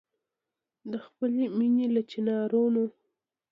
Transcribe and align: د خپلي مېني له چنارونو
د 0.91 0.93
خپلي 1.05 1.45
مېني 1.57 1.87
له 1.95 2.01
چنارونو 2.11 2.85